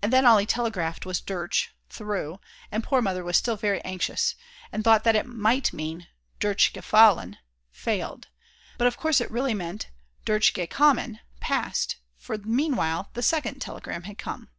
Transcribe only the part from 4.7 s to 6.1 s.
and thought that it might mean